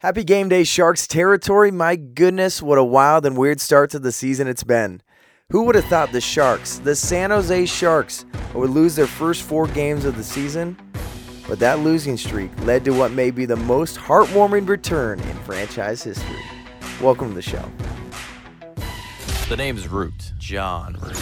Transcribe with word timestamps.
Happy 0.00 0.22
game 0.22 0.48
day, 0.48 0.62
Sharks 0.62 1.08
territory. 1.08 1.72
My 1.72 1.96
goodness, 1.96 2.62
what 2.62 2.78
a 2.78 2.84
wild 2.84 3.26
and 3.26 3.36
weird 3.36 3.60
start 3.60 3.90
to 3.90 3.98
the 3.98 4.12
season 4.12 4.46
it's 4.46 4.62
been. 4.62 5.02
Who 5.50 5.64
would 5.64 5.74
have 5.74 5.86
thought 5.86 6.12
the 6.12 6.20
Sharks, 6.20 6.78
the 6.78 6.94
San 6.94 7.30
Jose 7.30 7.66
Sharks, 7.66 8.24
would 8.54 8.70
lose 8.70 8.94
their 8.94 9.08
first 9.08 9.42
four 9.42 9.66
games 9.66 10.04
of 10.04 10.16
the 10.16 10.22
season? 10.22 10.76
But 11.48 11.58
that 11.58 11.80
losing 11.80 12.16
streak 12.16 12.52
led 12.64 12.84
to 12.84 12.92
what 12.92 13.10
may 13.10 13.32
be 13.32 13.44
the 13.44 13.56
most 13.56 13.96
heartwarming 13.96 14.68
return 14.68 15.18
in 15.18 15.36
franchise 15.38 16.04
history. 16.04 16.44
Welcome 17.00 17.30
to 17.30 17.34
the 17.34 17.42
show. 17.42 17.68
The 19.48 19.56
name's 19.56 19.88
Root. 19.88 20.32
Jon 20.38 20.96
Root. 21.02 21.16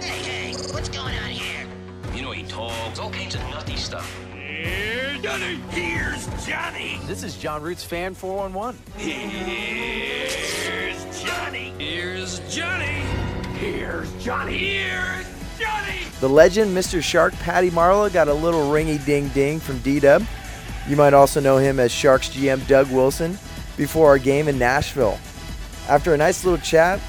Hey, 0.00 0.52
hey, 0.52 0.52
what's 0.72 0.88
going 0.88 1.16
on 1.16 1.30
here? 1.30 1.66
You 2.14 2.22
know 2.22 2.30
he 2.30 2.44
talks 2.44 3.00
all 3.00 3.10
kinds 3.10 3.34
of 3.34 3.40
nutty 3.50 3.74
stuff. 3.74 4.08
Here's 4.32 5.03
Johnny. 5.24 5.54
Here's 5.70 6.26
Johnny. 6.46 7.00
This 7.06 7.22
is 7.22 7.38
Jon 7.38 7.62
Root's 7.62 7.82
Fan 7.82 8.12
411. 8.12 8.78
Here's 8.98 10.34
Johnny. 11.22 11.72
Here's 11.78 12.40
Johnny. 12.54 13.00
Here's 13.56 14.12
Johnny. 14.22 14.58
Here's 14.58 15.26
Johnny. 15.58 16.00
The 16.20 16.28
legend, 16.28 16.76
Mr. 16.76 17.02
Shark 17.02 17.32
Patty 17.36 17.70
Marleau, 17.70 18.12
got 18.12 18.28
a 18.28 18.34
little 18.34 18.70
ringy 18.70 19.02
ding 19.06 19.28
ding 19.28 19.60
from 19.60 19.78
D 19.78 19.98
Dub. 19.98 20.22
You 20.86 20.96
might 20.96 21.14
also 21.14 21.40
know 21.40 21.56
him 21.56 21.80
as 21.80 21.90
Sharks 21.90 22.28
GM 22.28 22.68
Doug 22.68 22.92
Wilson 22.92 23.38
before 23.78 24.08
our 24.08 24.18
game 24.18 24.46
in 24.46 24.58
Nashville. 24.58 25.18
After 25.88 26.12
a 26.12 26.18
nice 26.18 26.44
little 26.44 26.60
chat 26.60 27.00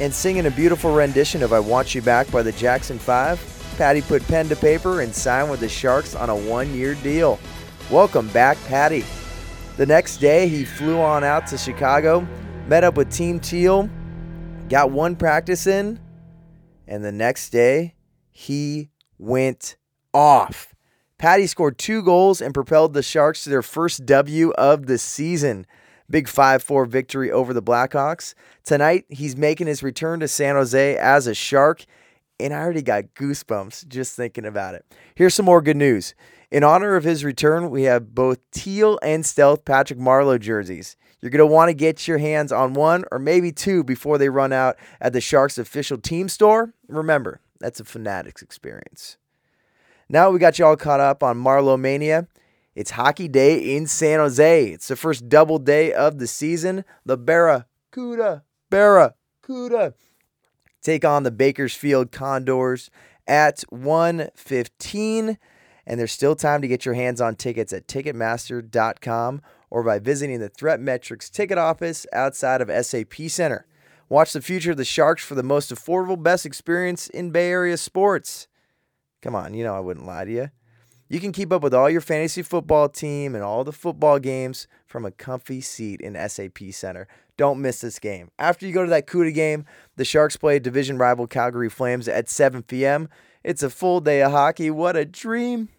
and 0.00 0.12
singing 0.12 0.46
a 0.46 0.50
beautiful 0.50 0.92
rendition 0.92 1.40
of 1.44 1.52
I 1.52 1.60
Want 1.60 1.94
You 1.94 2.02
Back 2.02 2.32
by 2.32 2.42
the 2.42 2.50
Jackson 2.50 2.98
5, 2.98 3.74
Patty 3.78 4.02
put 4.02 4.26
pen 4.26 4.48
to 4.48 4.56
paper 4.56 5.02
and 5.02 5.14
signed 5.14 5.52
with 5.52 5.60
the 5.60 5.68
Sharks 5.68 6.16
on 6.16 6.30
a 6.30 6.36
one 6.36 6.74
year 6.74 6.96
deal. 6.96 7.38
Welcome 7.90 8.28
back, 8.28 8.56
Patty. 8.66 9.04
The 9.76 9.84
next 9.84 10.18
day, 10.18 10.46
he 10.46 10.64
flew 10.64 11.00
on 11.00 11.24
out 11.24 11.48
to 11.48 11.58
Chicago, 11.58 12.24
met 12.68 12.84
up 12.84 12.96
with 12.96 13.10
Team 13.10 13.40
Teal, 13.40 13.90
got 14.68 14.92
one 14.92 15.16
practice 15.16 15.66
in, 15.66 15.98
and 16.86 17.04
the 17.04 17.10
next 17.10 17.50
day, 17.50 17.96
he 18.30 18.90
went 19.18 19.76
off. 20.14 20.72
Patty 21.18 21.48
scored 21.48 21.78
two 21.78 22.00
goals 22.04 22.40
and 22.40 22.54
propelled 22.54 22.94
the 22.94 23.02
Sharks 23.02 23.42
to 23.42 23.50
their 23.50 23.60
first 23.60 24.06
W 24.06 24.52
of 24.52 24.86
the 24.86 24.96
season. 24.96 25.66
Big 26.08 26.28
5 26.28 26.62
4 26.62 26.84
victory 26.84 27.32
over 27.32 27.52
the 27.52 27.60
Blackhawks. 27.60 28.34
Tonight, 28.62 29.04
he's 29.08 29.36
making 29.36 29.66
his 29.66 29.82
return 29.82 30.20
to 30.20 30.28
San 30.28 30.54
Jose 30.54 30.96
as 30.96 31.26
a 31.26 31.34
Shark, 31.34 31.84
and 32.38 32.54
I 32.54 32.60
already 32.60 32.82
got 32.82 33.14
goosebumps 33.16 33.88
just 33.88 34.14
thinking 34.14 34.44
about 34.44 34.76
it. 34.76 34.84
Here's 35.16 35.34
some 35.34 35.46
more 35.46 35.60
good 35.60 35.76
news. 35.76 36.14
In 36.50 36.64
honor 36.64 36.96
of 36.96 37.04
his 37.04 37.24
return, 37.24 37.70
we 37.70 37.84
have 37.84 38.14
both 38.14 38.38
teal 38.50 38.98
and 39.02 39.24
stealth 39.24 39.64
Patrick 39.64 39.98
Marleau 40.00 40.38
jerseys. 40.38 40.96
You're 41.20 41.30
going 41.30 41.38
to 41.38 41.46
want 41.46 41.68
to 41.68 41.74
get 41.74 42.08
your 42.08 42.18
hands 42.18 42.50
on 42.50 42.74
one 42.74 43.04
or 43.12 43.18
maybe 43.18 43.52
two 43.52 43.84
before 43.84 44.18
they 44.18 44.28
run 44.28 44.52
out 44.52 44.76
at 45.00 45.12
the 45.12 45.20
Sharks 45.20 45.58
official 45.58 45.98
team 45.98 46.28
store. 46.28 46.74
Remember, 46.88 47.40
that's 47.60 47.78
a 47.78 47.84
Fanatics 47.84 48.42
experience. 48.42 49.16
Now 50.08 50.30
we 50.30 50.40
got 50.40 50.58
you 50.58 50.64
all 50.64 50.76
caught 50.76 50.98
up 50.98 51.22
on 51.22 51.38
Marleau 51.38 51.78
Mania. 51.78 52.26
It's 52.74 52.92
hockey 52.92 53.28
day 53.28 53.76
in 53.76 53.86
San 53.86 54.18
Jose. 54.18 54.70
It's 54.70 54.88
the 54.88 54.96
first 54.96 55.28
double 55.28 55.58
day 55.58 55.92
of 55.92 56.18
the 56.18 56.26
season. 56.26 56.84
The 57.04 57.16
Barracuda, 57.16 58.42
Barracuda 58.70 59.94
take 60.82 61.04
on 61.04 61.22
the 61.22 61.30
Bakersfield 61.30 62.10
Condors 62.10 62.90
at 63.26 63.62
115 63.68 65.38
and 65.86 65.98
there's 65.98 66.12
still 66.12 66.36
time 66.36 66.62
to 66.62 66.68
get 66.68 66.84
your 66.84 66.94
hands 66.94 67.20
on 67.20 67.36
tickets 67.36 67.72
at 67.72 67.86
ticketmaster.com 67.86 69.42
or 69.70 69.82
by 69.82 69.98
visiting 69.98 70.40
the 70.40 70.48
Threat 70.48 70.80
Metrics 70.80 71.30
ticket 71.30 71.58
office 71.58 72.06
outside 72.12 72.60
of 72.60 72.84
SAP 72.84 73.14
Center. 73.28 73.66
Watch 74.08 74.32
the 74.32 74.42
future 74.42 74.72
of 74.72 74.76
the 74.76 74.84
Sharks 74.84 75.24
for 75.24 75.36
the 75.36 75.42
most 75.42 75.72
affordable, 75.72 76.20
best 76.20 76.44
experience 76.44 77.08
in 77.08 77.30
Bay 77.30 77.48
Area 77.50 77.76
sports. 77.76 78.48
Come 79.22 79.34
on, 79.34 79.54
you 79.54 79.62
know 79.62 79.74
I 79.74 79.80
wouldn't 79.80 80.06
lie 80.06 80.24
to 80.24 80.32
you. 80.32 80.50
You 81.08 81.18
can 81.18 81.32
keep 81.32 81.52
up 81.52 81.62
with 81.62 81.74
all 81.74 81.90
your 81.90 82.00
fantasy 82.00 82.42
football 82.42 82.88
team 82.88 83.34
and 83.34 83.42
all 83.42 83.64
the 83.64 83.72
football 83.72 84.20
games 84.20 84.68
from 84.86 85.04
a 85.04 85.10
comfy 85.10 85.60
seat 85.60 86.00
in 86.00 86.14
SAP 86.28 86.58
Center. 86.70 87.08
Don't 87.36 87.60
miss 87.60 87.80
this 87.80 87.98
game. 87.98 88.30
After 88.38 88.64
you 88.64 88.72
go 88.72 88.84
to 88.84 88.90
that 88.90 89.08
CUDA 89.08 89.34
game, 89.34 89.64
the 89.96 90.04
Sharks 90.04 90.36
play 90.36 90.60
division 90.60 90.98
rival 90.98 91.26
Calgary 91.26 91.68
Flames 91.68 92.06
at 92.06 92.28
7 92.28 92.62
p.m. 92.62 93.08
It's 93.42 93.62
a 93.62 93.70
full 93.70 94.00
day 94.00 94.22
of 94.22 94.32
hockey. 94.32 94.70
What 94.70 94.96
a 94.96 95.04
dream! 95.06 95.70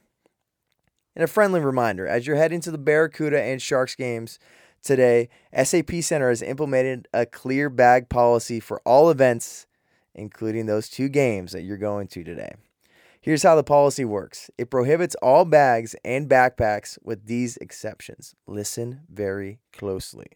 And 1.16 1.24
a 1.24 1.28
friendly 1.28 1.60
reminder 1.60 2.08
as 2.08 2.26
you're 2.26 2.38
heading 2.38 2.62
to 2.62 2.72
the 2.72 2.78
Barracuda 2.78 3.40
and 3.40 3.62
Sharks 3.62 3.96
games 3.96 4.40
today, 4.82 5.30
SAP 5.54 5.92
Center 6.02 6.30
has 6.30 6.42
implemented 6.42 7.08
a 7.14 7.26
clear 7.26 7.70
bag 7.70 8.10
policy 8.10 8.60
for 8.60 8.82
all 8.84 9.12
events, 9.12 9.68
including 10.16 10.66
those 10.66 10.90
two 10.90 11.08
games 11.08 11.52
that 11.52 11.62
you're 11.62 11.78
going 11.78 12.08
to 12.08 12.24
today. 12.24 12.56
Here's 13.20 13.44
how 13.44 13.56
the 13.56 13.64
policy 13.64 14.06
works 14.06 14.50
it 14.58 14.72
prohibits 14.72 15.16
all 15.22 15.46
bags 15.46 15.96
and 16.04 16.28
backpacks 16.28 16.98
with 17.04 17.28
these 17.28 17.58
exceptions. 17.58 18.34
Listen 18.48 19.02
very 19.08 19.60
closely. 19.72 20.28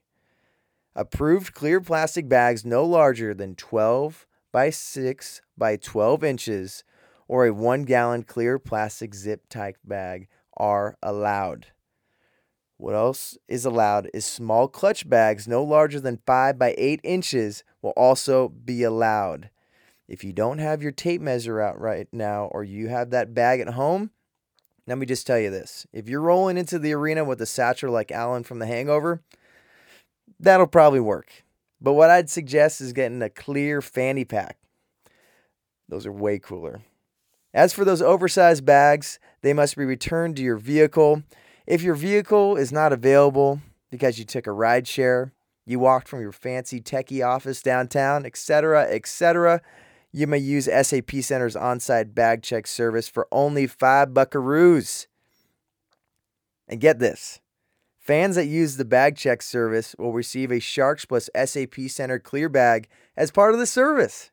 Approved 0.96 1.56
clear 1.56 1.81
plastic 1.81 2.30
bags 2.30 2.64
no 2.64 2.85
larger 2.85 3.34
than 3.34 3.56
12 3.56 4.28
by 4.52 4.69
6 4.69 5.41
by 5.58 5.75
12 5.78 6.24
inches 6.24 6.84
or 7.28 7.46
a 7.46 7.53
one 7.53 7.84
gallon 7.84 8.24
clear 8.24 8.59
plastic 8.59 9.13
zip 9.16 9.47
type 9.50 9.78
bag 9.84 10.28
are 10.58 10.97
allowed. 11.02 11.68
What 12.78 12.96
else 12.96 13.38
is 13.47 13.66
allowed 13.66 14.09
is 14.13 14.25
small 14.25 14.68
clutch 14.68 15.09
bags 15.09 15.47
no 15.47 15.64
larger 15.64 16.00
than 16.00 16.22
5 16.25 16.59
by 16.59 16.75
8 16.78 17.00
inches 17.03 17.64
will 17.81 17.91
also 17.91 18.50
be 18.50 18.84
allowed. 18.84 19.50
If 20.08 20.24
you 20.24 20.34
don't 20.34 20.59
have 20.59 20.84
your 20.84 20.91
tape 20.91 21.22
measure 21.22 21.62
out 21.62 21.80
right 21.80 22.08
now 22.12 22.46
or 22.46 22.64
you 22.64 22.90
have 22.90 23.09
that 23.09 23.34
bag 23.34 23.59
at 23.59 23.69
home, 23.69 24.12
let 24.88 24.97
me 24.97 25.06
just 25.06 25.25
tell 25.25 25.40
you 25.40 25.50
this. 25.50 25.88
If 25.94 26.08
you're 26.08 26.22
rolling 26.22 26.58
into 26.58 26.78
the 26.78 26.94
arena 26.94 27.24
with 27.24 27.41
a 27.41 27.46
satchel 27.46 27.91
like 27.91 28.12
Alan 28.12 28.44
from 28.44 28.59
The 28.59 28.68
Hangover, 28.68 29.22
that'll 30.40 30.68
probably 30.68 31.00
work. 31.00 31.44
But 31.81 31.94
what 31.94 32.09
I'd 32.09 32.30
suggest 32.30 32.81
is 32.81 32.94
getting 32.94 33.22
a 33.22 33.30
clear 33.30 33.81
fanny 33.81 34.25
pack. 34.25 34.58
Those 35.88 36.06
are 36.06 36.12
way 36.12 36.40
cooler. 36.40 36.81
As 37.56 37.72
for 37.72 37.86
those 37.86 38.02
oversized 38.02 38.66
bags, 38.66 39.18
they 39.42 39.54
must 39.54 39.78
be 39.78 39.86
returned 39.86 40.36
to 40.36 40.44
your 40.44 40.58
vehicle. 40.58 41.24
If 41.66 41.82
your 41.82 41.96
vehicle 41.96 42.58
is 42.58 42.74
not 42.74 42.92
available 42.92 43.62
because 43.90 44.20
you 44.20 44.26
took 44.26 44.46
a 44.46 44.52
ride 44.52 44.90
share, 44.90 45.32
you 45.66 45.80
walked 45.80 46.10
from 46.10 46.20
your 46.20 46.34
fancy 46.34 46.82
techie 46.82 47.26
office 47.26 47.62
downtown, 47.62 48.26
etc., 48.26 48.84
etc., 48.84 49.62
you 50.12 50.28
may 50.28 50.38
use 50.38 50.66
SAP 50.66 51.12
Center's 51.22 51.56
on-site 51.56 52.14
bag 52.14 52.42
check 52.42 52.68
service 52.68 53.08
for 53.08 53.26
only 53.32 53.68
5 53.68 54.10
buckaroos. 54.10 55.08
And 56.68 56.82
get 56.82 57.00
this. 57.00 57.40
Fans 57.98 58.36
that 58.36 58.48
use 58.48 58.76
the 58.76 58.86
bag 58.86 59.16
check 59.16 59.42
service 59.42 59.96
will 59.98 60.14
receive 60.14 60.52
a 60.52 60.59
Sharks 60.59 61.06
Plus 61.06 61.29
SAP 61.35 61.76
Center 61.88 62.20
clear 62.20 62.50
bag 62.50 62.90
as 63.16 63.32
part 63.32 63.53
of 63.53 63.59
the 63.59 63.66
service. 63.66 64.32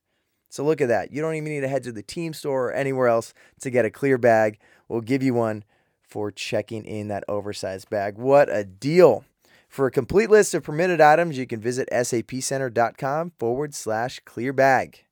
So 0.52 0.62
look 0.62 0.82
at 0.82 0.88
that. 0.88 1.10
You 1.10 1.22
don't 1.22 1.34
even 1.34 1.50
need 1.50 1.62
to 1.62 1.69
head 1.69 1.82
to 1.84 1.93
the 1.93 2.02
team 2.02 2.34
store 2.34 2.66
or 2.66 2.72
anywhere 2.75 3.08
else 3.08 3.32
to 3.62 3.70
get 3.70 3.87
a 3.87 3.90
clear 3.90 4.19
bag. 4.19 4.58
We'll 4.87 5.00
give 5.00 5.22
you 5.22 5.32
one 5.32 5.64
for 6.02 6.31
checking 6.31 6.84
in 6.84 7.08
that 7.08 7.25
oversized 7.26 7.88
bag. 7.88 8.19
What 8.19 8.54
a 8.54 8.62
deal! 8.62 9.25
For 9.66 9.87
a 9.87 9.90
complete 9.90 10.28
list 10.28 10.52
of 10.52 10.62
permitted 10.62 11.00
items, 11.00 11.38
you 11.38 11.46
can 11.46 11.58
visit 11.58 11.88
sapcenter.com 11.90 13.32
forward 13.38 13.75
slash 13.75 14.20
clear 14.26 14.52
bag. 14.52 15.06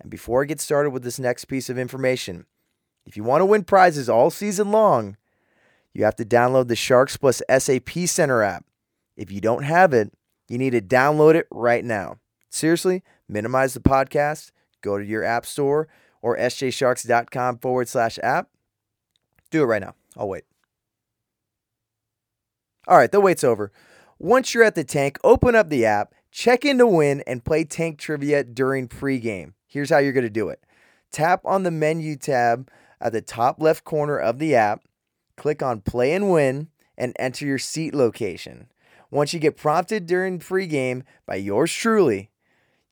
And 0.00 0.10
before 0.10 0.42
I 0.42 0.46
get 0.46 0.58
started 0.58 0.88
with 0.88 1.02
this 1.02 1.18
next 1.18 1.44
piece 1.44 1.68
of 1.68 1.76
information, 1.76 2.46
if 3.04 3.14
you 3.14 3.24
want 3.24 3.42
to 3.42 3.46
win 3.46 3.64
prizes 3.64 4.08
all 4.08 4.30
season 4.30 4.70
long, 4.70 5.18
you 5.92 6.02
have 6.04 6.16
to 6.16 6.24
download 6.24 6.68
the 6.68 6.76
Sharks 6.76 7.18
Plus 7.18 7.42
SAP 7.58 7.90
Center 8.06 8.42
app. 8.42 8.64
If 9.18 9.30
you 9.30 9.42
don't 9.42 9.64
have 9.64 9.92
it, 9.92 10.14
you 10.48 10.56
need 10.56 10.70
to 10.70 10.80
download 10.80 11.34
it 11.34 11.46
right 11.50 11.84
now. 11.84 12.16
Seriously, 12.48 13.02
minimize 13.28 13.74
the 13.74 13.80
podcast, 13.80 14.50
go 14.82 14.98
to 14.98 15.04
your 15.04 15.24
app 15.24 15.46
store 15.46 15.88
or 16.20 16.36
sjsharks.com 16.36 17.58
forward 17.58 17.88
slash 17.88 18.18
app. 18.22 18.48
Do 19.50 19.62
it 19.62 19.66
right 19.66 19.82
now. 19.82 19.94
I'll 20.16 20.28
wait. 20.28 20.44
All 22.86 22.96
right, 22.96 23.10
the 23.10 23.20
wait's 23.20 23.44
over. 23.44 23.72
Once 24.18 24.54
you're 24.54 24.64
at 24.64 24.74
the 24.74 24.84
tank, 24.84 25.18
open 25.24 25.54
up 25.54 25.68
the 25.68 25.86
app, 25.86 26.14
check 26.30 26.64
in 26.64 26.78
to 26.78 26.86
win, 26.86 27.22
and 27.26 27.44
play 27.44 27.64
tank 27.64 27.98
trivia 27.98 28.44
during 28.44 28.88
pregame. 28.88 29.52
Here's 29.66 29.90
how 29.90 29.98
you're 29.98 30.12
going 30.12 30.24
to 30.24 30.30
do 30.30 30.48
it 30.48 30.60
tap 31.12 31.42
on 31.44 31.62
the 31.62 31.70
menu 31.70 32.16
tab 32.16 32.70
at 33.00 33.12
the 33.12 33.20
top 33.20 33.60
left 33.60 33.84
corner 33.84 34.18
of 34.18 34.38
the 34.38 34.54
app, 34.54 34.82
click 35.36 35.62
on 35.62 35.80
play 35.80 36.12
and 36.12 36.30
win, 36.30 36.68
and 36.96 37.14
enter 37.18 37.44
your 37.44 37.58
seat 37.58 37.94
location. 37.94 38.68
Once 39.10 39.34
you 39.34 39.40
get 39.40 39.56
prompted 39.56 40.06
during 40.06 40.38
pregame 40.38 41.02
by 41.26 41.36
yours 41.36 41.72
truly, 41.72 42.30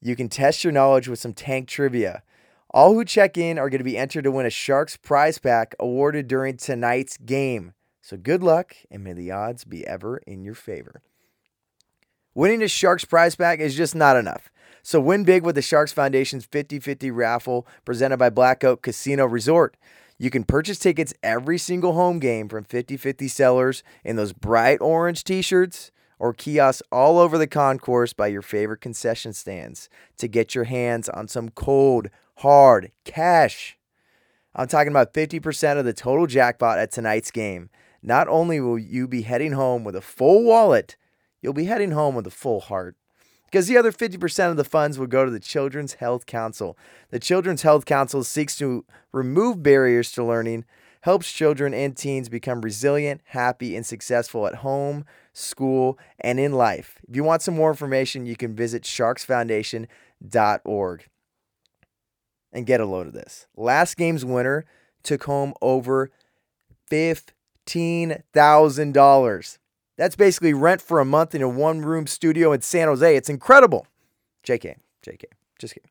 you 0.00 0.16
can 0.16 0.28
test 0.28 0.64
your 0.64 0.72
knowledge 0.72 1.08
with 1.08 1.18
some 1.18 1.34
tank 1.34 1.68
trivia. 1.68 2.22
All 2.72 2.94
who 2.94 3.04
check 3.04 3.36
in 3.36 3.58
are 3.58 3.68
going 3.68 3.78
to 3.78 3.84
be 3.84 3.96
entered 3.96 4.24
to 4.24 4.30
win 4.30 4.46
a 4.46 4.50
Sharks 4.50 4.96
prize 4.96 5.38
pack 5.38 5.74
awarded 5.78 6.28
during 6.28 6.56
tonight's 6.56 7.16
game. 7.16 7.74
So 8.00 8.16
good 8.16 8.42
luck 8.42 8.76
and 8.90 9.04
may 9.04 9.12
the 9.12 9.30
odds 9.30 9.64
be 9.64 9.86
ever 9.86 10.18
in 10.18 10.44
your 10.44 10.54
favor. 10.54 11.02
Winning 12.34 12.62
a 12.62 12.68
Sharks 12.68 13.04
prize 13.04 13.34
pack 13.34 13.58
is 13.58 13.76
just 13.76 13.94
not 13.94 14.16
enough. 14.16 14.50
So 14.82 15.00
win 15.00 15.24
big 15.24 15.44
with 15.44 15.56
the 15.56 15.62
Sharks 15.62 15.92
Foundation's 15.92 16.46
50 16.46 16.80
50 16.80 17.10
raffle 17.10 17.66
presented 17.84 18.16
by 18.16 18.30
Black 18.30 18.64
Oak 18.64 18.82
Casino 18.82 19.26
Resort. 19.26 19.76
You 20.16 20.30
can 20.30 20.44
purchase 20.44 20.78
tickets 20.78 21.12
every 21.22 21.58
single 21.58 21.94
home 21.94 22.18
game 22.18 22.48
from 22.48 22.64
50 22.64 22.96
50 22.96 23.28
sellers 23.28 23.82
in 24.04 24.16
those 24.16 24.32
bright 24.32 24.80
orange 24.80 25.24
t 25.24 25.42
shirts 25.42 25.90
or 26.20 26.34
kiosks 26.34 26.82
all 26.92 27.18
over 27.18 27.38
the 27.38 27.46
concourse 27.46 28.12
by 28.12 28.26
your 28.26 28.42
favorite 28.42 28.82
concession 28.82 29.32
stands 29.32 29.88
to 30.18 30.28
get 30.28 30.54
your 30.54 30.64
hands 30.64 31.08
on 31.08 31.26
some 31.26 31.48
cold, 31.48 32.08
hard 32.36 32.92
cash. 33.04 33.78
I'm 34.54 34.68
talking 34.68 34.90
about 34.90 35.14
50% 35.14 35.78
of 35.78 35.86
the 35.86 35.94
total 35.94 36.26
jackpot 36.26 36.78
at 36.78 36.92
tonight's 36.92 37.30
game. 37.30 37.70
Not 38.02 38.28
only 38.28 38.60
will 38.60 38.78
you 38.78 39.08
be 39.08 39.22
heading 39.22 39.52
home 39.52 39.82
with 39.82 39.96
a 39.96 40.02
full 40.02 40.44
wallet, 40.44 40.96
you'll 41.40 41.54
be 41.54 41.64
heading 41.64 41.92
home 41.92 42.14
with 42.14 42.26
a 42.26 42.30
full 42.30 42.60
heart. 42.60 42.96
Because 43.46 43.66
the 43.66 43.78
other 43.78 43.90
50% 43.90 44.50
of 44.50 44.56
the 44.58 44.64
funds 44.64 44.98
will 44.98 45.06
go 45.06 45.24
to 45.24 45.30
the 45.30 45.40
Children's 45.40 45.94
Health 45.94 46.26
Council. 46.26 46.76
The 47.08 47.18
Children's 47.18 47.62
Health 47.62 47.86
Council 47.86 48.22
seeks 48.24 48.56
to 48.58 48.84
remove 49.10 49.62
barriers 49.62 50.12
to 50.12 50.24
learning, 50.24 50.66
helps 51.02 51.32
children 51.32 51.72
and 51.72 51.96
teens 51.96 52.28
become 52.28 52.60
resilient, 52.60 53.22
happy, 53.26 53.74
and 53.74 53.86
successful 53.86 54.46
at 54.46 54.56
home, 54.56 55.06
school, 55.32 55.98
and 56.18 56.38
in 56.38 56.52
life. 56.52 56.98
If 57.08 57.16
you 57.16 57.24
want 57.24 57.40
some 57.42 57.56
more 57.56 57.70
information, 57.70 58.26
you 58.26 58.36
can 58.36 58.54
visit 58.54 58.82
sharksfoundation.org 58.82 61.08
and 62.52 62.66
get 62.66 62.80
a 62.80 62.86
load 62.86 63.06
of 63.06 63.12
this. 63.12 63.46
Last 63.56 63.96
game's 63.96 64.24
winner 64.24 64.64
took 65.02 65.24
home 65.24 65.54
over 65.62 66.10
$15,000. 66.90 69.58
That's 69.96 70.16
basically 70.16 70.52
rent 70.54 70.82
for 70.82 71.00
a 71.00 71.04
month 71.04 71.34
in 71.34 71.42
a 71.42 71.48
one 71.48 71.82
room 71.82 72.06
studio 72.06 72.52
in 72.52 72.62
San 72.62 72.86
Jose. 72.88 73.16
It's 73.16 73.28
incredible. 73.28 73.86
JK, 74.46 74.76
JK, 75.06 75.24
just 75.58 75.74
kidding. 75.74 75.90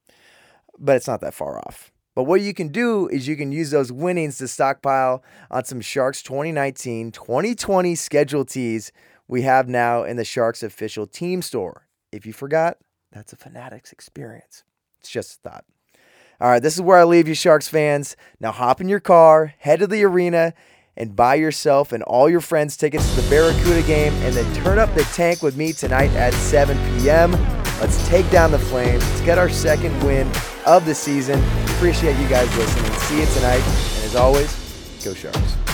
But 0.78 0.96
it's 0.96 1.08
not 1.08 1.20
that 1.22 1.34
far 1.34 1.58
off. 1.60 1.92
But 2.20 2.26
what 2.26 2.42
you 2.42 2.54
can 2.54 2.68
do 2.68 3.08
is 3.08 3.30
you 3.30 3.38
can 3.38 3.54
use 3.54 3.72
those 3.72 3.94
winnings 3.94 4.40
to 4.40 4.50
stockpile 4.50 5.24
on 5.50 5.64
some 5.64 5.80
Sharks 5.80 6.22
2019 6.22 7.14
2020 7.14 7.96
schedule 7.96 8.44
tees 8.44 8.92
we 9.30 9.44
have 9.44 9.70
now 9.70 10.04
in 10.04 10.18
the 10.18 10.26
Sharks 10.26 10.62
official 10.62 11.08
team 11.08 11.42
store. 11.42 11.88
If 12.12 12.26
you 12.26 12.34
forgot, 12.34 12.76
that's 13.14 13.32
a 13.32 13.38
Fanatics 13.38 13.94
experience. 13.94 14.66
It's 15.00 15.10
just 15.10 15.38
a 15.38 15.50
thought. 15.50 15.66
All 16.42 16.50
right, 16.50 16.62
this 16.62 16.76
is 16.76 16.82
where 16.82 16.98
I 16.98 17.06
leave 17.06 17.30
you, 17.30 17.36
Sharks 17.36 17.70
fans. 17.70 18.18
Now 18.42 18.52
hop 18.52 18.82
in 18.82 18.90
your 18.90 19.00
car, 19.00 19.54
head 19.58 19.80
to 19.80 19.88
the 19.88 20.04
arena, 20.04 20.54
and 20.98 21.16
buy 21.16 21.36
yourself 21.36 21.94
and 21.94 22.04
all 22.04 22.30
your 22.30 22.42
friends 22.42 22.76
tickets 22.76 23.16
to 23.16 23.22
the 23.22 23.30
Barracuda 23.30 23.84
game, 23.84 24.12
and 24.24 24.36
then 24.36 24.56
turn 24.56 24.78
up 24.78 24.94
the 24.94 25.04
tank 25.14 25.42
with 25.42 25.56
me 25.56 25.72
tonight 25.72 26.12
at 26.16 26.34
7 26.34 26.78
p.m. 27.00 27.32
Let's 27.80 28.06
take 28.10 28.30
down 28.30 28.52
the 28.52 28.60
Flames. 28.60 29.08
Let's 29.08 29.22
get 29.22 29.38
our 29.38 29.48
second 29.48 29.98
win 30.04 30.30
of 30.66 30.86
the 30.86 30.96
season. 30.96 31.42
Appreciate 31.76 32.18
you 32.18 32.28
guys 32.28 32.56
listening. 32.58 32.92
See 32.94 33.20
you 33.20 33.26
tonight. 33.28 33.64
And 33.64 34.06
as 34.06 34.16
always, 34.16 34.52
go 35.04 35.14
Sharks. 35.14 35.69